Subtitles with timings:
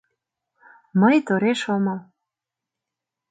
[1.01, 1.99] —Мый тореш омыл.